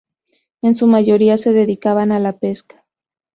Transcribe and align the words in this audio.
En 0.63 0.73
su 0.73 0.87
mayoría 0.87 1.37
se 1.37 1.53
dedicaban 1.53 2.11
a 2.11 2.17
la 2.17 2.39
pesca. 2.39 2.87